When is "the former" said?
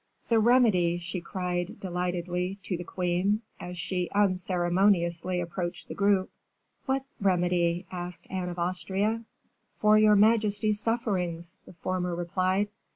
11.67-12.15